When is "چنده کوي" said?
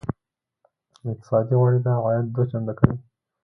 2.51-2.95